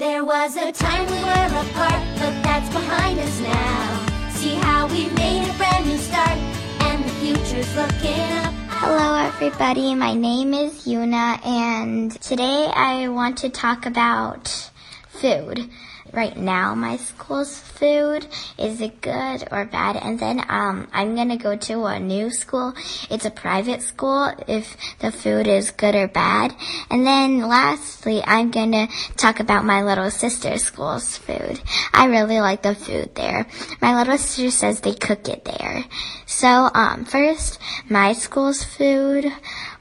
[0.00, 4.30] There was a time we were apart, but that's behind us now.
[4.30, 6.38] See how we made a brand new start,
[6.80, 8.54] and the future's looking up.
[8.80, 9.94] Hello, everybody.
[9.94, 14.69] My name is Yuna, and today I want to talk about
[15.20, 15.70] food.
[16.12, 18.26] Right now, my school's food
[18.58, 19.96] is it good or bad?
[19.96, 22.74] And then um, I'm gonna go to a new school.
[23.08, 24.32] It's a private school.
[24.48, 26.52] If the food is good or bad,
[26.90, 31.60] and then lastly, I'm gonna talk about my little sister's school's food.
[31.92, 33.46] I really like the food there.
[33.80, 35.84] My little sister says they cook it there.
[36.26, 39.32] So um, first, my school's food.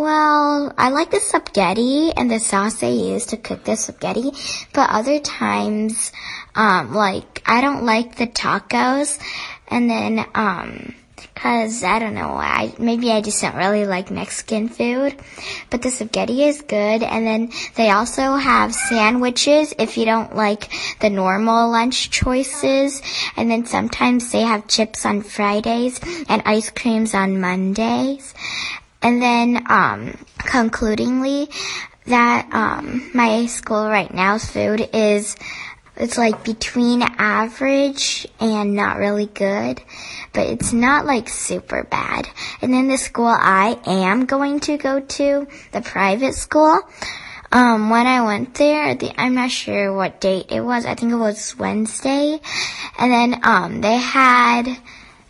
[0.00, 4.32] Well, I like the spaghetti and the sauce they use to cook the spaghetti,
[4.72, 6.10] but other times,
[6.54, 9.18] um, like, I don't like the tacos,
[9.68, 10.94] and then, um,
[11.34, 15.14] cause I don't know why, maybe I just don't really like Mexican food,
[15.68, 20.72] but the spaghetti is good, and then they also have sandwiches if you don't like
[21.00, 23.02] the normal lunch choices,
[23.36, 28.32] and then sometimes they have chips on Fridays and ice creams on Mondays.
[29.02, 31.48] And then, um, concludingly,
[32.06, 35.36] that, um, my school right now's food is,
[35.96, 39.80] it's like between average and not really good,
[40.32, 42.28] but it's not like super bad.
[42.62, 46.80] And then the school I am going to go to, the private school,
[47.52, 50.86] um, when I went there, the, I'm not sure what date it was.
[50.86, 52.38] I think it was Wednesday.
[52.98, 54.64] And then, um, they had,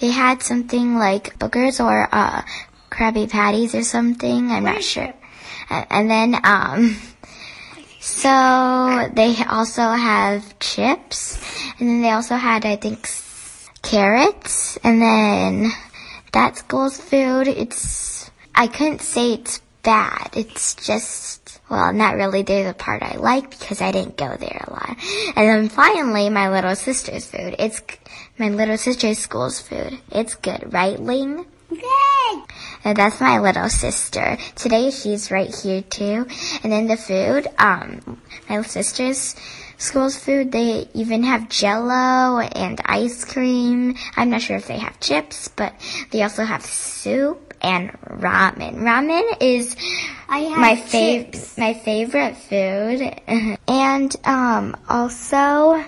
[0.00, 2.42] they had something like boogers or, uh,
[2.98, 4.50] Krabby Patties or something.
[4.50, 5.14] I'm not sure.
[5.70, 6.96] And, then, um,
[8.00, 11.38] so they also have chips,
[11.78, 13.08] and then they also had, I think,
[13.82, 15.70] carrots, and then
[16.32, 17.46] that school's food.
[17.46, 20.30] It's I couldn't say it's bad.
[20.34, 22.42] It's just well, not really.
[22.42, 24.96] There's a part I like because I didn't go there a lot.
[25.36, 27.54] And then finally, my little sister's food.
[27.58, 27.80] It's
[28.38, 30.00] my little sister's school's food.
[30.10, 31.46] It's good, right, Ling?
[32.84, 34.38] And that's my little sister.
[34.54, 36.26] Today she's right here too.
[36.62, 39.34] And then the food, um, my sister's
[39.78, 43.96] school's food, they even have jello and ice cream.
[44.16, 45.74] I'm not sure if they have chips, but
[46.10, 48.76] they also have soup and ramen.
[48.76, 49.76] Ramen is
[50.28, 53.58] my fav- my favorite food.
[53.68, 55.84] and um also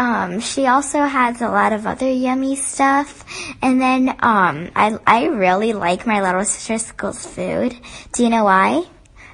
[0.00, 3.22] um, she also has a lot of other yummy stuff.
[3.60, 7.76] And then, um, I, I really like my little sister's school's food.
[8.14, 8.84] Do you know why?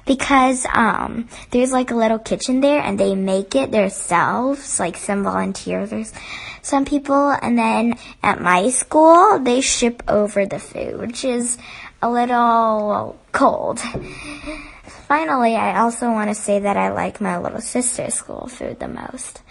[0.05, 5.23] Because, um, there's like a little kitchen there and they make it themselves, like some
[5.23, 6.03] volunteers or
[6.61, 7.29] some people.
[7.31, 11.57] And then at my school, they ship over the food, which is
[12.01, 13.79] a little cold.
[15.07, 18.89] Finally, I also want to say that I like my little sister's school food the
[18.89, 19.41] most.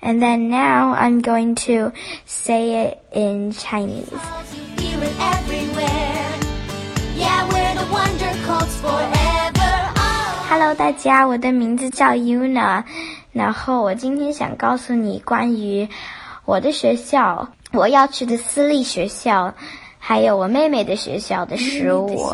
[0.00, 1.92] And then now I'm going to
[2.26, 4.10] say it in Chinese.
[4.10, 6.38] You hear it everywhere.
[7.16, 9.92] Yeah, we're the wonder colts forever.
[9.94, 10.46] Oh.
[10.48, 12.82] Hello，大家，我的名字叫 Yuna，
[13.32, 15.88] 然后我今天想告诉你关于
[16.44, 19.54] 我的学校，我要去的私立学校，
[20.07, 22.33] 还有我妹妹的学校的食物。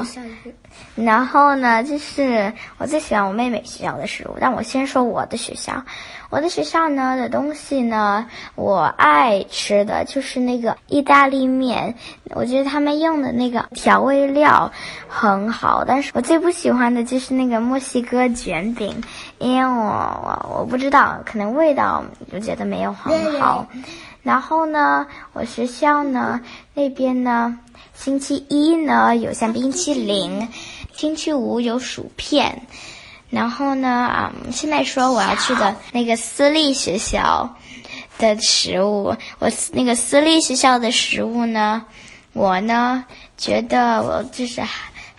[0.93, 4.37] 然后呢，就是我最喜欢我妹妹学校的食物。
[4.39, 5.83] 但我先说我的学校，
[6.29, 11.95] 我的学校呢的东西呢，我爱吃的就是那个意大利面。
[12.35, 14.71] 我觉得他们用的那个调味料
[15.07, 19.01] 很好，但是我最不喜欢的就是那个墨西哥卷饼，
[19.43, 19.83] 因为我
[20.23, 23.67] 我我不知道，可能味道就觉得没有很好。
[24.21, 26.39] 然后呢，我学校呢
[26.73, 27.59] 那边呢，
[27.93, 30.47] 星期一呢有像冰淇淋，
[30.93, 32.61] 星期五有薯片。
[33.29, 37.53] 然后呢，啊、现在说我要去的那个私立学校
[38.17, 41.83] 的食物，我那个私立学校的食物呢，
[42.31, 43.03] 我呢
[43.37, 44.61] 觉得我就是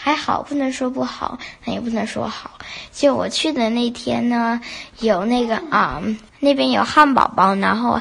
[0.04, 2.58] 还好，不能说不好，那也不能说好。
[2.92, 4.60] 就我去的那天呢，
[5.00, 6.02] 有那个啊、
[6.40, 7.98] 那边有汉堡包，然后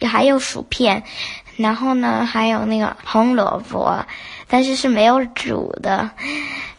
[0.00, 1.04] 还有薯片，
[1.56, 4.04] 然后呢还有那个红萝卜，
[4.48, 6.10] 但是是没有煮的。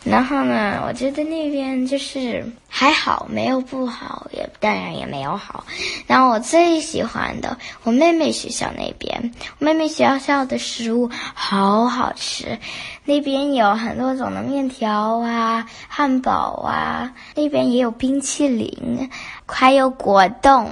[0.04, 5.66] 然后呢，我觉得那边就是还好，没有不好，也当然也没有好。
[6.06, 12.60] 然后我最喜欢的，我妹妹学校那边，我妹妹学校的食物好好吃，
[13.04, 19.10] 那边有很多种的面条啊、汉堡啊，那边也有冰淇淋，
[19.48, 20.70] 还有果冻。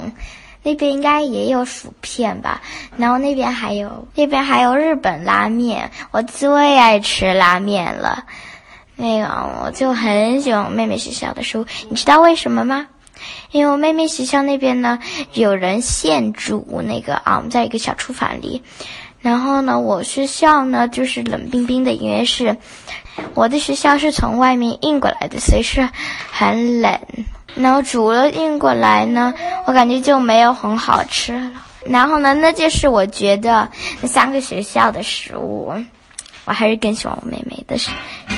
[0.63, 2.61] 那边应该也有薯片吧，
[2.97, 8.25] 然后那边还有那边还有日本拉面，我最爱吃拉面了。
[8.95, 9.27] 那个
[9.63, 12.87] 我就很喜欢妹妹学校的食物，你知道为什么吗？
[13.51, 14.99] 因为我妹妹学校那边呢，
[15.33, 18.63] 有人现煮那个啊，我们在一个小厨房里。
[19.21, 22.57] 然后呢，我学校呢就是冷冰冰的，因为是
[23.33, 25.87] 我的学校是从外面运过来的，所以是
[26.31, 26.99] 很冷。
[27.55, 29.33] 然后煮了运过来呢，
[29.65, 31.51] 我感觉就没有很好吃了。
[31.85, 33.69] 然后呢，那就是我觉得
[34.01, 35.71] 那三个学校的食物，
[36.45, 37.91] 我还是更喜欢我妹妹的学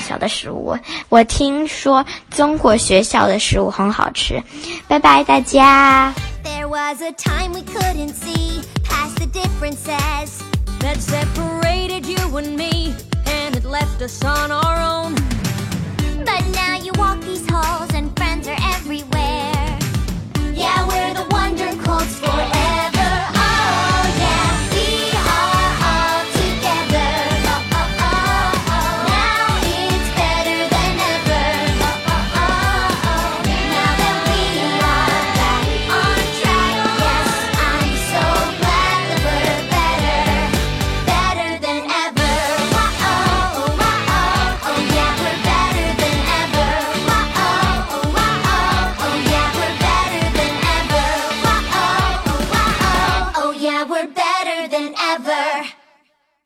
[0.06, 0.78] 校的食物。
[1.10, 4.44] 我听说中国学校的食物很好吃。
[4.88, 6.14] 拜拜，大家。
[6.44, 10.42] There was a time we couldn't see past the differences
[10.80, 12.75] that separated you and me,
[14.00, 15.16] left us on our own.
[16.26, 17.94] But now you walk these halls